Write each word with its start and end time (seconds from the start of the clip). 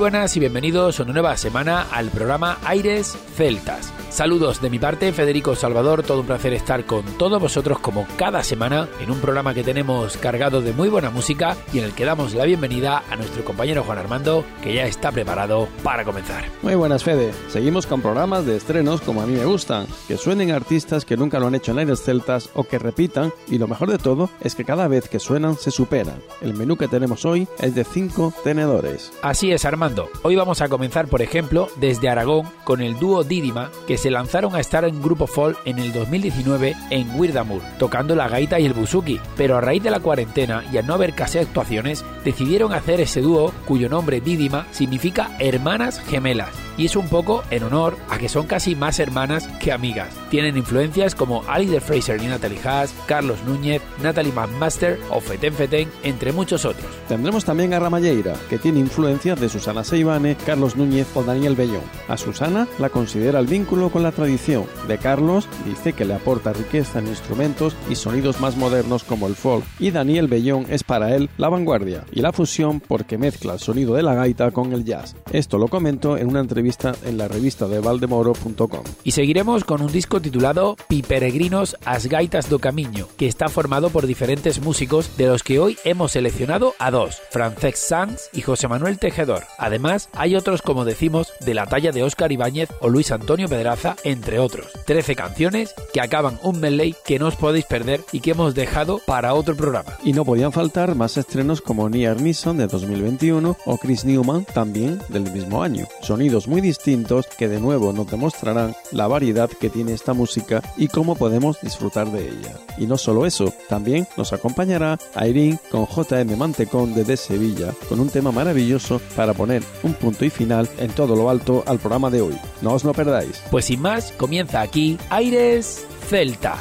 Buenas 0.00 0.34
y 0.34 0.40
bienvenidos 0.40 0.98
una 1.00 1.12
nueva 1.12 1.36
semana 1.36 1.86
al 1.92 2.08
programa 2.08 2.56
Aires 2.64 3.18
Celtas. 3.36 3.92
Saludos 4.10 4.60
de 4.60 4.70
mi 4.70 4.80
parte, 4.80 5.12
Federico 5.12 5.54
Salvador, 5.54 6.02
todo 6.02 6.20
un 6.20 6.26
placer 6.26 6.52
estar 6.52 6.84
con 6.84 7.04
todos 7.16 7.40
vosotros 7.40 7.78
como 7.78 8.08
cada 8.16 8.42
semana 8.42 8.88
en 9.00 9.08
un 9.08 9.20
programa 9.20 9.54
que 9.54 9.62
tenemos 9.62 10.16
cargado 10.16 10.60
de 10.60 10.72
muy 10.72 10.88
buena 10.88 11.10
música 11.10 11.56
y 11.72 11.78
en 11.78 11.84
el 11.84 11.92
que 11.92 12.04
damos 12.04 12.34
la 12.34 12.44
bienvenida 12.44 13.04
a 13.08 13.14
nuestro 13.14 13.44
compañero 13.44 13.84
Juan 13.84 13.98
Armando, 13.98 14.44
que 14.64 14.74
ya 14.74 14.84
está 14.86 15.12
preparado 15.12 15.68
para 15.84 16.04
comenzar. 16.04 16.44
Muy 16.60 16.74
buenas, 16.74 17.04
Fede. 17.04 17.32
Seguimos 17.48 17.86
con 17.86 18.02
programas 18.02 18.44
de 18.46 18.56
estrenos 18.56 19.00
como 19.00 19.22
a 19.22 19.26
mí 19.26 19.34
me 19.34 19.44
gustan, 19.44 19.86
que 20.08 20.16
suenen 20.16 20.50
artistas 20.50 21.04
que 21.04 21.16
nunca 21.16 21.38
lo 21.38 21.46
han 21.46 21.54
hecho 21.54 21.70
en 21.70 21.78
Aires 21.78 22.02
Celtas 22.02 22.50
o 22.54 22.64
que 22.64 22.80
repitan, 22.80 23.32
y 23.48 23.58
lo 23.58 23.68
mejor 23.68 23.92
de 23.92 23.98
todo 23.98 24.28
es 24.40 24.56
que 24.56 24.64
cada 24.64 24.88
vez 24.88 25.08
que 25.08 25.20
suenan 25.20 25.56
se 25.56 25.70
superan. 25.70 26.20
El 26.40 26.54
menú 26.54 26.76
que 26.76 26.88
tenemos 26.88 27.24
hoy 27.24 27.46
es 27.60 27.76
de 27.76 27.84
5 27.84 28.34
tenedores. 28.42 29.12
Así 29.22 29.52
es, 29.52 29.64
Armando. 29.64 30.10
Hoy 30.22 30.34
vamos 30.34 30.62
a 30.62 30.68
comenzar, 30.68 31.06
por 31.06 31.22
ejemplo, 31.22 31.68
desde 31.76 32.08
Aragón 32.08 32.48
con 32.64 32.80
el 32.80 32.98
dúo 32.98 33.22
Didima, 33.22 33.70
que 33.86 33.99
se 34.00 34.10
lanzaron 34.10 34.56
a 34.56 34.60
estar 34.60 34.86
en 34.86 35.02
grupo 35.02 35.26
folk 35.26 35.58
en 35.66 35.78
el 35.78 35.92
2019 35.92 36.74
en 36.88 37.20
Wirdamur, 37.20 37.60
tocando 37.78 38.14
la 38.14 38.28
gaita 38.28 38.58
y 38.58 38.64
el 38.64 38.72
buzuki, 38.72 39.20
pero 39.36 39.58
a 39.58 39.60
raíz 39.60 39.82
de 39.82 39.90
la 39.90 40.00
cuarentena 40.00 40.64
y 40.72 40.78
al 40.78 40.86
no 40.86 40.94
haber 40.94 41.12
casi 41.12 41.36
actuaciones, 41.36 42.02
decidieron 42.24 42.72
hacer 42.72 43.02
ese 43.02 43.20
dúo 43.20 43.52
cuyo 43.66 43.90
nombre 43.90 44.22
Didima 44.22 44.66
significa 44.70 45.36
hermanas 45.38 46.00
gemelas 46.00 46.48
y 46.80 46.86
es 46.86 46.96
un 46.96 47.08
poco 47.08 47.42
en 47.50 47.62
honor 47.62 47.98
a 48.08 48.16
que 48.16 48.30
son 48.30 48.46
casi 48.46 48.74
más 48.74 49.00
hermanas 49.00 49.46
que 49.60 49.70
amigas. 49.70 50.08
Tienen 50.30 50.56
influencias 50.56 51.14
como 51.14 51.44
Alice 51.46 51.72
de 51.72 51.80
Fraser 51.80 52.22
y 52.22 52.26
Natalie 52.26 52.58
Haas, 52.64 52.94
Carlos 53.06 53.38
Núñez, 53.46 53.82
Natalie 54.02 54.32
McMaster 54.32 54.98
o 55.10 55.20
Feten 55.20 55.52
Feten, 55.52 55.90
entre 56.04 56.32
muchos 56.32 56.64
otros. 56.64 56.86
Tendremos 57.06 57.44
también 57.44 57.74
a 57.74 57.80
Ramalleira, 57.80 58.34
que 58.48 58.58
tiene 58.58 58.78
influencias 58.78 59.38
de 59.38 59.50
Susana 59.50 59.84
Seibane, 59.84 60.36
Carlos 60.46 60.74
Núñez 60.74 61.06
o 61.14 61.22
Daniel 61.22 61.54
Bellón. 61.54 61.82
A 62.08 62.16
Susana 62.16 62.66
la 62.78 62.88
considera 62.88 63.40
el 63.40 63.46
vínculo 63.46 63.89
con 63.90 64.02
la 64.02 64.12
tradición. 64.12 64.64
De 64.88 64.98
Carlos 64.98 65.48
dice 65.66 65.92
que 65.92 66.04
le 66.04 66.14
aporta 66.14 66.52
riqueza 66.52 66.98
en 66.98 67.08
instrumentos 67.08 67.76
y 67.88 67.96
sonidos 67.96 68.40
más 68.40 68.56
modernos 68.56 69.04
como 69.04 69.26
el 69.26 69.34
folk. 69.34 69.64
Y 69.78 69.90
Daniel 69.90 70.28
Bellón 70.28 70.66
es 70.70 70.84
para 70.84 71.14
él 71.14 71.28
la 71.36 71.48
vanguardia 71.48 72.04
y 72.12 72.20
la 72.20 72.32
fusión 72.32 72.80
porque 72.80 73.18
mezcla 73.18 73.54
el 73.54 73.60
sonido 73.60 73.94
de 73.94 74.02
la 74.02 74.14
gaita 74.14 74.50
con 74.50 74.72
el 74.72 74.84
jazz. 74.84 75.14
Esto 75.32 75.58
lo 75.58 75.68
comento 75.68 76.16
en 76.16 76.28
una 76.28 76.40
entrevista 76.40 76.94
en 77.04 77.18
la 77.18 77.28
revista 77.28 77.68
de 77.68 77.80
valdemoro.com. 77.80 78.84
Y 79.04 79.10
seguiremos 79.12 79.64
con 79.64 79.82
un 79.82 79.92
disco 79.92 80.20
titulado 80.20 80.76
Piperegrinos 80.88 81.76
as 81.84 82.06
Gaitas 82.06 82.48
do 82.48 82.58
Camiño, 82.58 83.08
que 83.16 83.26
está 83.26 83.48
formado 83.48 83.90
por 83.90 84.06
diferentes 84.06 84.60
músicos 84.60 85.16
de 85.16 85.26
los 85.26 85.42
que 85.42 85.58
hoy 85.58 85.78
hemos 85.84 86.12
seleccionado 86.12 86.74
a 86.78 86.90
dos, 86.90 87.20
Francesc 87.30 87.76
Sanz 87.76 88.22
y 88.32 88.42
José 88.42 88.68
Manuel 88.68 88.98
Tejedor. 88.98 89.44
Además, 89.58 90.08
hay 90.12 90.36
otros 90.36 90.62
como 90.62 90.84
decimos 90.84 91.32
de 91.40 91.54
la 91.54 91.66
talla 91.66 91.92
de 91.92 92.02
Óscar 92.02 92.32
Ibáñez 92.32 92.68
o 92.80 92.88
Luis 92.88 93.10
Antonio 93.12 93.48
Pedraza, 93.48 93.79
entre 94.04 94.38
otros. 94.38 94.66
13 94.86 95.16
canciones 95.16 95.74
que 95.92 96.00
acaban 96.00 96.38
un 96.42 96.60
medley 96.60 96.94
que 97.04 97.18
no 97.18 97.28
os 97.28 97.36
podéis 97.36 97.64
perder 97.64 98.02
y 98.12 98.20
que 98.20 98.32
hemos 98.32 98.54
dejado 98.54 99.00
para 99.06 99.34
otro 99.34 99.56
programa. 99.56 99.96
Y 100.04 100.12
no 100.12 100.24
podían 100.24 100.52
faltar 100.52 100.94
más 100.94 101.16
estrenos 101.16 101.60
como 101.60 101.88
Niar 101.88 102.20
Nissan 102.20 102.58
de 102.58 102.66
2021 102.66 103.56
o 103.64 103.78
Chris 103.78 104.04
Newman 104.04 104.44
también 104.44 105.00
del 105.08 105.30
mismo 105.30 105.62
año. 105.62 105.86
Sonidos 106.02 106.48
muy 106.48 106.60
distintos 106.60 107.26
que 107.26 107.48
de 107.48 107.60
nuevo 107.60 107.92
nos 107.92 108.10
demostrarán 108.10 108.74
la 108.92 109.08
variedad 109.08 109.48
que 109.48 109.70
tiene 109.70 109.92
esta 109.92 110.12
música 110.12 110.62
y 110.76 110.88
cómo 110.88 111.16
podemos 111.16 111.60
disfrutar 111.60 112.10
de 112.10 112.28
ella. 112.28 112.54
Y 112.78 112.86
no 112.86 112.98
solo 112.98 113.26
eso, 113.26 113.52
también 113.68 114.06
nos 114.16 114.32
acompañará 114.32 114.98
Irene 115.16 115.58
con 115.70 115.86
JM 115.86 116.36
Mantecón 116.36 116.94
desde 116.94 117.16
Sevilla, 117.16 117.74
con 117.88 118.00
un 118.00 118.08
tema 118.08 118.32
maravilloso 118.32 119.00
para 119.16 119.34
poner 119.34 119.62
un 119.82 119.94
punto 119.94 120.24
y 120.24 120.30
final 120.30 120.68
en 120.78 120.90
todo 120.92 121.16
lo 121.16 121.30
alto 121.30 121.62
al 121.66 121.78
programa 121.78 122.10
de 122.10 122.22
hoy. 122.22 122.36
No 122.62 122.72
os 122.72 122.84
lo 122.84 122.92
perdáis. 122.92 123.42
Pues 123.50 123.69
sin 123.70 123.82
más, 123.82 124.10
comienza 124.10 124.62
aquí 124.62 124.98
Aires 125.10 125.86
Celtas. 126.08 126.58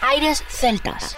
Aires 0.00 0.42
Celtas. 0.48 1.14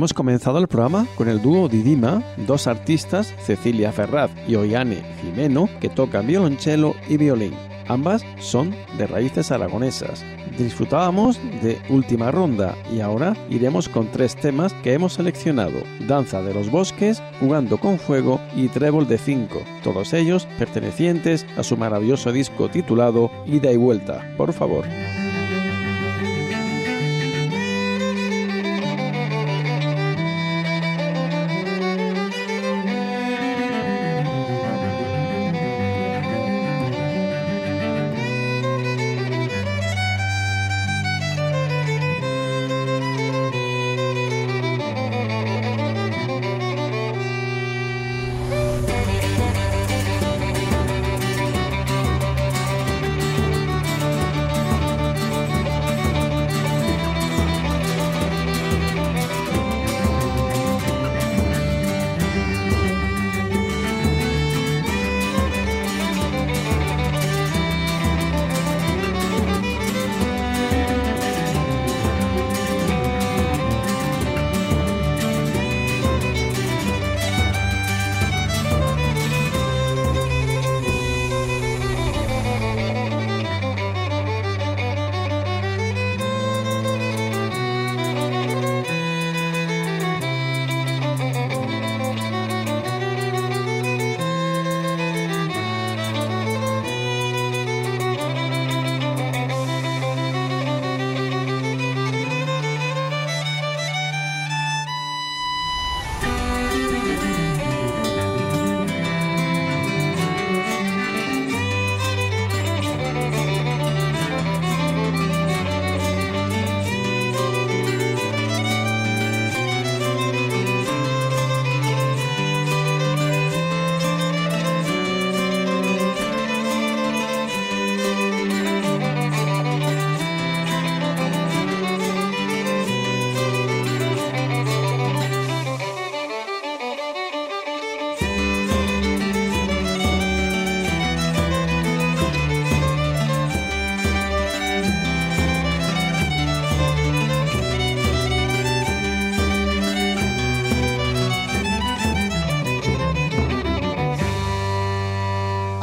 Hemos 0.00 0.14
comenzado 0.14 0.56
el 0.56 0.66
programa 0.66 1.06
con 1.14 1.28
el 1.28 1.42
dúo 1.42 1.68
Didima, 1.68 2.22
dos 2.46 2.66
artistas, 2.66 3.34
Cecilia 3.44 3.92
Ferraz 3.92 4.30
y 4.48 4.54
Oiane 4.54 5.02
Jimeno, 5.20 5.68
que 5.78 5.90
tocan 5.90 6.26
violonchelo 6.26 6.94
y 7.06 7.18
violín. 7.18 7.52
Ambas 7.86 8.24
son 8.38 8.74
de 8.96 9.06
raíces 9.06 9.50
aragonesas. 9.50 10.24
Disfrutábamos 10.56 11.38
de 11.60 11.78
Última 11.90 12.30
Ronda 12.30 12.74
y 12.90 13.00
ahora 13.00 13.36
iremos 13.50 13.90
con 13.90 14.10
tres 14.10 14.36
temas 14.36 14.72
que 14.82 14.94
hemos 14.94 15.12
seleccionado. 15.12 15.82
Danza 16.08 16.40
de 16.40 16.54
los 16.54 16.70
Bosques, 16.70 17.22
Jugando 17.38 17.76
con 17.76 17.98
Fuego 17.98 18.40
y 18.56 18.68
Trébol 18.68 19.06
de 19.06 19.18
Cinco, 19.18 19.60
todos 19.84 20.14
ellos 20.14 20.48
pertenecientes 20.58 21.44
a 21.58 21.62
su 21.62 21.76
maravilloso 21.76 22.32
disco 22.32 22.70
titulado 22.70 23.30
Ida 23.44 23.70
y 23.70 23.76
Vuelta. 23.76 24.34
Por 24.38 24.54
favor. 24.54 24.86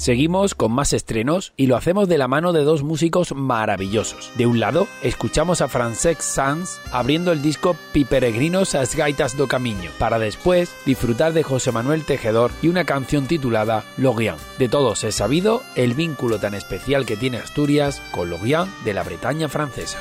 Seguimos 0.00 0.54
con 0.54 0.72
más 0.72 0.94
estrenos 0.94 1.52
y 1.58 1.66
lo 1.66 1.76
hacemos 1.76 2.08
de 2.08 2.16
la 2.16 2.26
mano 2.26 2.54
de 2.54 2.62
dos 2.62 2.82
músicos 2.82 3.34
maravillosos. 3.34 4.32
De 4.34 4.46
un 4.46 4.58
lado, 4.58 4.88
escuchamos 5.02 5.60
a 5.60 5.68
Francesc 5.68 6.22
Sanz 6.22 6.80
abriendo 6.90 7.32
el 7.32 7.42
disco 7.42 7.76
Piperegrinos 7.92 8.74
as 8.74 8.96
Gaitas 8.96 9.36
do 9.36 9.46
Camino, 9.46 9.90
para 9.98 10.18
después 10.18 10.74
disfrutar 10.86 11.34
de 11.34 11.42
José 11.42 11.70
Manuel 11.70 12.06
Tejedor 12.06 12.50
y 12.62 12.68
una 12.68 12.86
canción 12.86 13.26
titulada 13.26 13.84
Logian. 13.98 14.36
De 14.58 14.70
todos 14.70 15.04
es 15.04 15.16
sabido 15.16 15.62
el 15.74 15.92
vínculo 15.92 16.38
tan 16.38 16.54
especial 16.54 17.04
que 17.04 17.18
tiene 17.18 17.36
Asturias 17.36 18.00
con 18.10 18.30
Logian 18.30 18.72
de 18.86 18.94
la 18.94 19.02
Bretaña 19.02 19.50
francesa. 19.50 19.98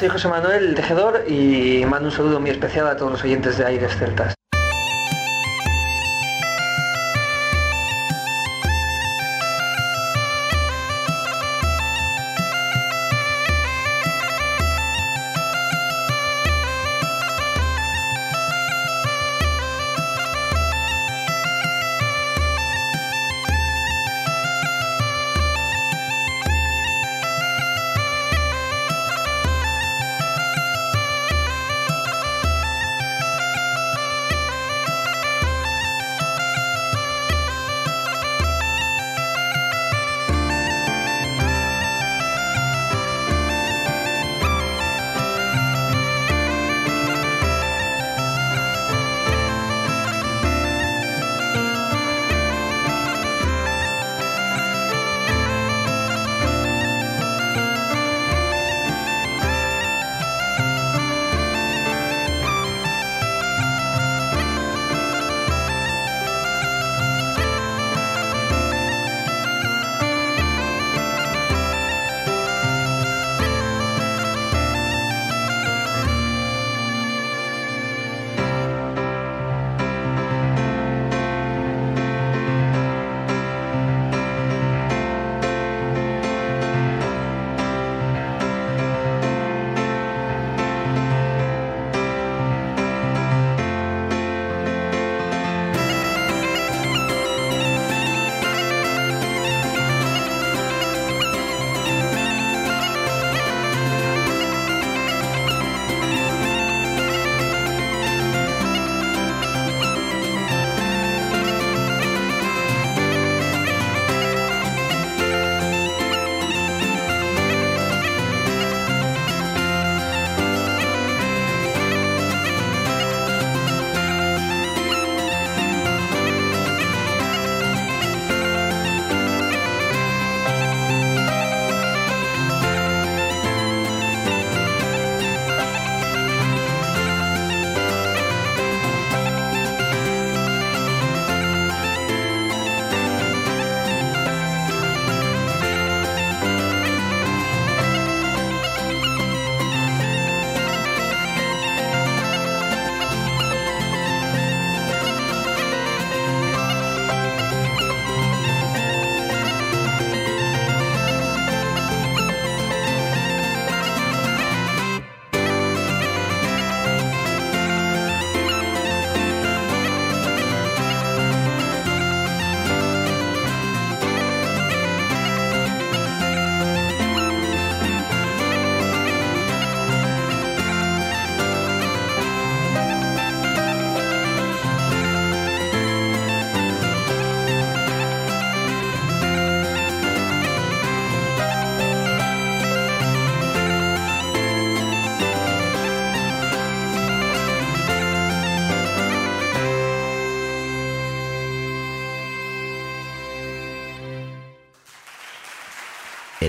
Soy 0.00 0.08
José 0.08 0.28
Manuel 0.28 0.74
Tejedor 0.74 1.24
y 1.28 1.84
mando 1.84 2.08
un 2.08 2.14
saludo 2.14 2.40
muy 2.40 2.48
especial 2.48 2.86
a 2.86 2.96
todos 2.96 3.12
los 3.12 3.22
oyentes 3.22 3.58
de 3.58 3.66
Aires 3.66 3.94
Celtas. 3.98 4.39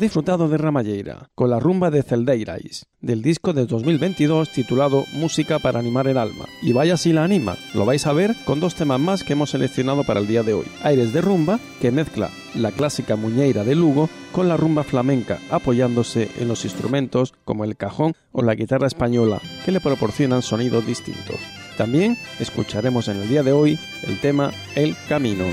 Disfrutado 0.00 0.48
de 0.48 0.58
Ramalleira, 0.58 1.28
con 1.34 1.50
la 1.50 1.60
rumba 1.60 1.90
de 1.90 2.02
Celdeirais, 2.02 2.86
del 3.00 3.22
disco 3.22 3.52
de 3.52 3.66
2022 3.66 4.50
titulado 4.50 5.04
Música 5.12 5.58
para 5.58 5.78
animar 5.78 6.08
el 6.08 6.16
alma. 6.16 6.46
Y 6.62 6.72
vaya 6.72 6.96
si 6.96 7.12
la 7.12 7.22
anima, 7.22 7.56
lo 7.74 7.84
vais 7.84 8.06
a 8.06 8.12
ver 8.12 8.34
con 8.44 8.58
dos 8.58 8.74
temas 8.74 8.98
más 8.98 9.22
que 9.22 9.34
hemos 9.34 9.50
seleccionado 9.50 10.02
para 10.04 10.20
el 10.20 10.26
día 10.26 10.42
de 10.42 10.54
hoy. 10.54 10.64
Aires 10.82 11.12
de 11.12 11.20
rumba, 11.20 11.60
que 11.80 11.90
mezcla 11.90 12.30
la 12.54 12.72
clásica 12.72 13.14
muñeira 13.14 13.62
de 13.62 13.74
Lugo 13.74 14.08
con 14.32 14.48
la 14.48 14.56
rumba 14.56 14.82
flamenca, 14.82 15.38
apoyándose 15.50 16.30
en 16.38 16.48
los 16.48 16.64
instrumentos 16.64 17.34
como 17.44 17.64
el 17.64 17.76
cajón 17.76 18.14
o 18.32 18.42
la 18.42 18.54
guitarra 18.54 18.86
española, 18.86 19.40
que 19.64 19.72
le 19.72 19.80
proporcionan 19.80 20.42
sonidos 20.42 20.86
distintos. 20.86 21.36
También 21.76 22.16
escucharemos 22.38 23.08
en 23.08 23.18
el 23.18 23.28
día 23.28 23.42
de 23.42 23.52
hoy 23.52 23.78
el 24.02 24.20
tema 24.20 24.50
El 24.74 24.96
Camino. 25.08 25.44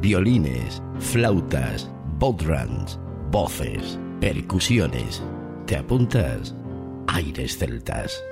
Violines, 0.00 0.82
flautas, 0.98 1.90
bodrums, 2.18 2.98
voces, 3.30 3.98
percusiones. 4.18 5.22
¿Te 5.66 5.76
apuntas? 5.76 6.54
Aires 7.06 7.58
celtas. 7.58 8.24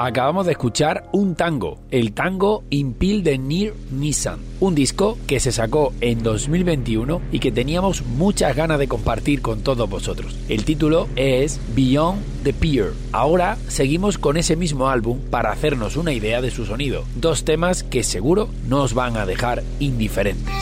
Acabamos 0.04 0.46
de 0.46 0.52
escuchar 0.52 1.08
un 1.12 1.36
tango, 1.36 1.78
el 1.92 2.12
tango 2.12 2.64
Impil 2.70 3.22
de 3.22 3.38
Nir 3.38 3.72
Nissan, 3.92 4.40
un 4.58 4.74
disco 4.74 5.16
que 5.28 5.38
se 5.38 5.52
sacó 5.52 5.92
en 6.00 6.24
2021 6.24 7.22
y 7.30 7.38
que 7.38 7.52
teníamos 7.52 8.02
muchas 8.02 8.56
ganas 8.56 8.80
de 8.80 8.88
compartir 8.88 9.42
con 9.42 9.62
todos 9.62 9.88
vosotros. 9.88 10.36
El 10.48 10.64
título 10.64 11.06
es 11.14 11.60
Beyond 11.76 12.20
the 12.42 12.52
Pier. 12.52 12.94
Ahora 13.12 13.56
seguimos 13.68 14.18
con 14.18 14.36
ese 14.36 14.56
mismo 14.56 14.88
álbum 14.88 15.20
para 15.30 15.52
hacernos 15.52 15.96
una 15.96 16.12
idea 16.12 16.42
de 16.42 16.50
su 16.50 16.66
sonido, 16.66 17.04
dos 17.14 17.44
temas 17.44 17.84
que 17.84 18.02
seguro 18.02 18.48
no 18.66 18.82
os 18.82 18.94
van 18.94 19.16
a 19.16 19.24
dejar 19.24 19.62
indiferentes. 19.78 20.61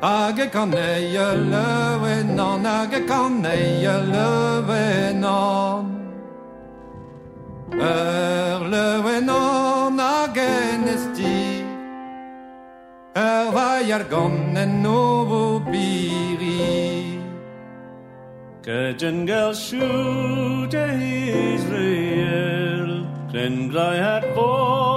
ագեկանեյը 0.03 1.25
լվենան 1.51 2.65
ագեկանեյը 2.73 3.95
լվենան 4.11 5.91
Եր 7.89 8.61
լվենան 8.73 9.99
ագենեստի 10.05 11.41
Եր 13.23 13.47
վայարգոնեն 13.57 14.73
նովու 14.85 15.53
բիրի 15.67 16.71
Կջնգել 18.67 19.53
շուտ 19.65 20.73
է 20.79 20.87
Իսրայել 21.43 22.91
Կնգլայ 23.35 23.95
հատ 24.07 24.25
որ 24.39 24.92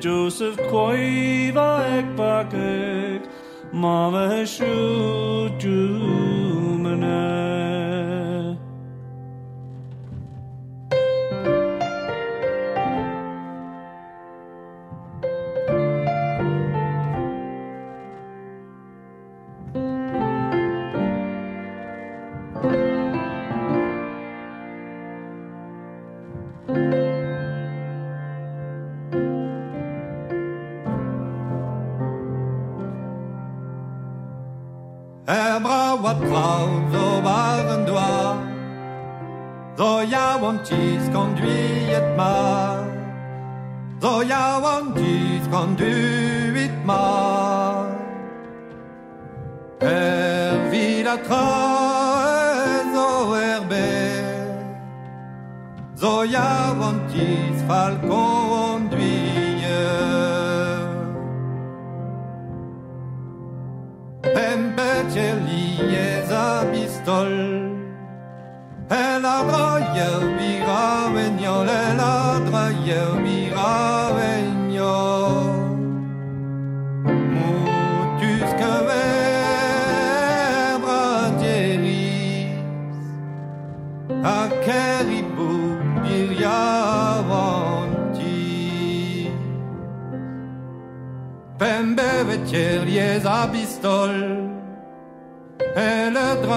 Joseph 0.00 0.56
koiva 0.70 1.82
ek 1.98 2.06
bakek, 2.16 3.22
mama 3.72 4.46
shu 4.46 5.50
what 36.08 36.26
clouds 36.28 36.94
over 36.94 37.52
and 37.74 37.88
want 40.42 40.66
conduit 41.12 42.06
mar. 42.16 42.76
Though 44.00 44.22
ya 44.22 44.58
want 44.64 44.96
conduit 45.50 46.74
mar. 46.84 47.94
Er 49.82 50.70
ja 56.22 56.74
want 56.80 57.12
falcon. 57.68 58.37
ije 65.82 66.22
za 66.28 66.64
pistol. 66.72 67.30
Ela 68.90 69.44
broje 69.48 70.08
mi 70.36 70.58
ravenio, 70.66 71.56
ela 71.90 72.40
draje 72.50 73.02
mi 73.22 73.50
ravenio. 73.50 74.96
Mutuske 77.34 78.72
vebra 78.88 80.20
djeris, 81.38 82.52
a 84.24 84.48
keribu 84.64 85.52
birjavanti. 86.02 86.88
Pembe 91.58 92.12
večer 92.28 92.88
je 92.88 93.20
za 93.20 93.48
pistol. 93.52 94.37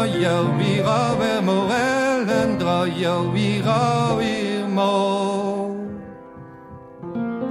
droio 0.02 0.58
vira 0.58 1.16
ver 1.20 1.41
morel 1.41 2.30
en 2.30 2.58
droio 2.58 3.32
vira 3.32 4.16
vir 4.18 4.68
mo 4.68 5.76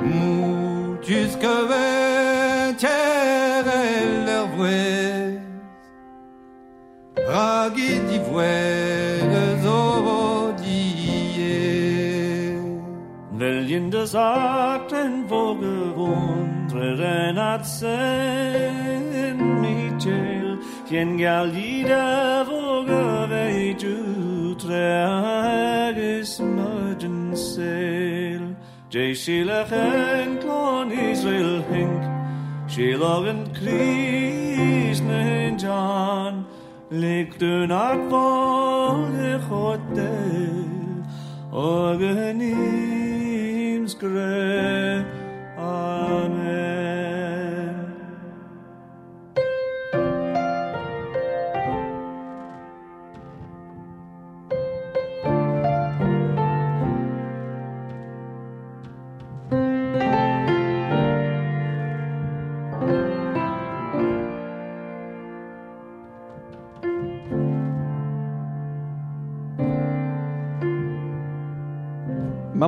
Mou 0.03 0.97
jusque 1.03 1.53
ventière 1.71 3.67
et 3.87 4.27
leur 4.27 4.47
vouée 4.49 5.39
Ragui 7.29 8.01
d'ivoire 8.09 9.57
zorodie 9.63 10.91
Wellende 13.39 14.07
Sagten, 14.07 15.13
wo 15.29 15.55
gewohnt, 15.55 16.71
Renat 16.73 17.65
sehen 17.65 19.10
Quien 20.91 21.19
galida 21.19 22.45
vågar 22.45 23.27
vet 23.27 23.85
uträges 23.85 24.81
mörden 26.41 27.37
sel. 27.37 28.55
Jay 28.91 29.15
Sheila 29.15 29.65
Henk, 29.65 30.43
Lon 30.45 30.93
Israel 30.93 31.63
Henk, 31.71 32.03
Sheila 32.69 33.31
and 33.31 33.55
Chris 33.55 35.01
John, 35.63 36.45
Lek 36.91 37.39
du 37.39 37.67
natt 37.67 38.11
vanlig 38.11 39.41
hotel, 39.49 40.65
Organims 41.53 42.75
gräl. 43.95 45.20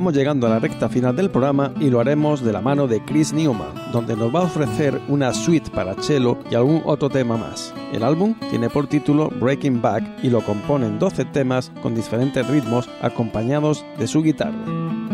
Vamos 0.03 0.17
llegando 0.17 0.47
a 0.47 0.49
la 0.49 0.59
recta 0.59 0.89
final 0.89 1.15
del 1.15 1.29
programa 1.29 1.73
y 1.79 1.89
lo 1.89 2.01
haremos 2.01 2.43
de 2.43 2.51
la 2.51 2.59
mano 2.59 2.87
de 2.87 3.01
Chris 3.05 3.31
Newman, 3.31 3.93
donde 3.93 4.17
nos 4.17 4.35
va 4.35 4.41
a 4.41 4.43
ofrecer 4.43 4.99
una 5.07 5.33
suite 5.33 5.71
para 5.71 5.93
cello 5.93 6.37
y 6.51 6.55
algún 6.55 6.81
otro 6.83 7.07
tema 7.07 7.37
más. 7.37 7.73
El 7.93 8.03
álbum 8.03 8.35
tiene 8.49 8.69
por 8.69 8.87
título 8.87 9.29
Breaking 9.29 9.81
Back 9.81 10.03
y 10.21 10.29
lo 10.29 10.41
componen 10.41 10.99
12 10.99 11.23
temas 11.23 11.71
con 11.81 11.95
diferentes 11.95 12.45
ritmos 12.45 12.89
acompañados 13.01 13.85
de 13.97 14.07
su 14.07 14.21
guitarra. 14.21 15.12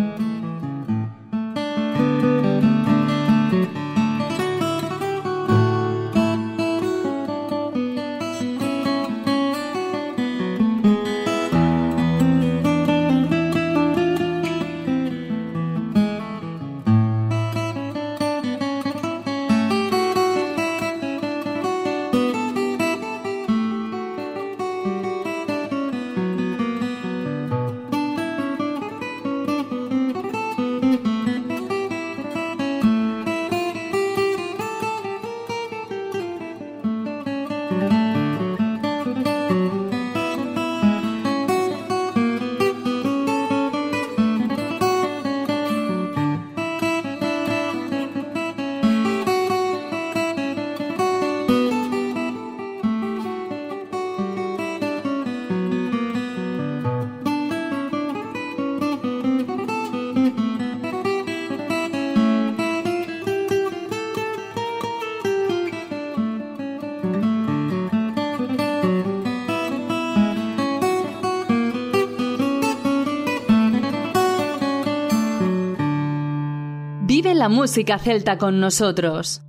La 77.40 77.48
música 77.48 77.98
celta 77.98 78.38
con 78.38 78.60
nosotros. 78.60 79.42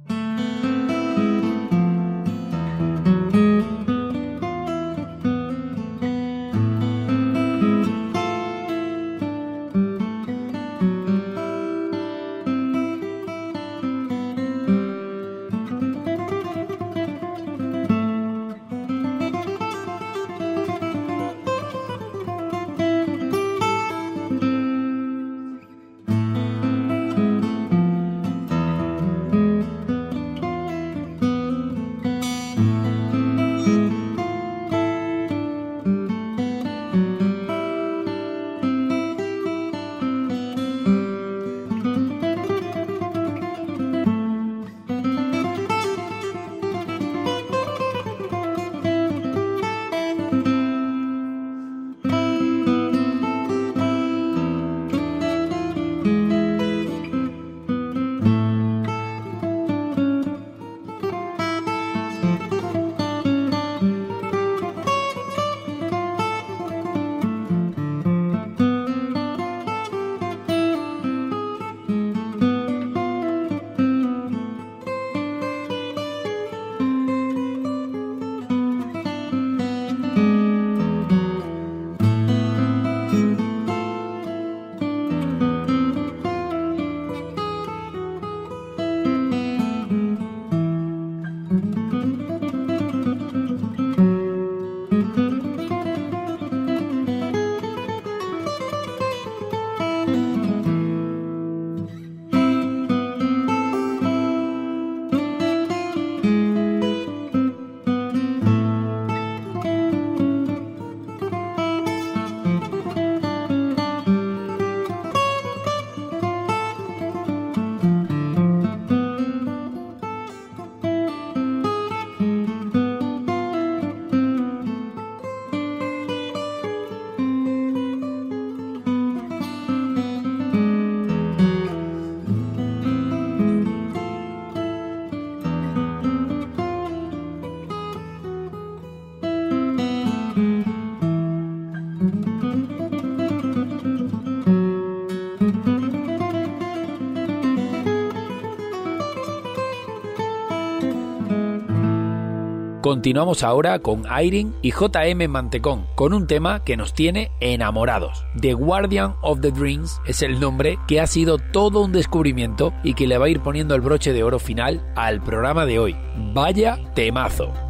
Continuamos 152.81 153.43
ahora 153.43 153.79
con 153.81 154.05
Irene 154.07 154.53
y 154.63 154.73
JM 154.73 155.29
Mantecón, 155.29 155.87
con 155.97 156.15
un 156.15 156.27
tema 156.27 156.65
que 156.65 156.79
nos 156.79 156.95
tiene 156.95 157.31
enamorados. 157.41 158.25
The 158.41 158.55
Guardian 158.55 159.17
of 159.21 159.41
the 159.43 159.51
Dreams 159.51 160.01
es 160.07 160.23
el 160.23 160.41
nombre 160.41 160.79
que 160.89 160.99
ha 160.99 161.07
sido 161.07 161.37
todo 161.37 161.85
un 161.85 161.93
descubrimiento 161.93 162.73
y 162.83 162.95
que 162.95 163.07
le 163.07 163.19
va 163.19 163.27
a 163.27 163.29
ir 163.29 163.41
poniendo 163.41 163.75
el 163.75 163.83
broche 163.83 164.15
de 164.15 164.23
oro 164.23 164.39
final 164.39 164.83
al 164.97 165.23
programa 165.23 165.67
de 165.67 165.79
hoy. 165.79 165.97
Vaya 166.33 166.79
temazo. 166.95 167.70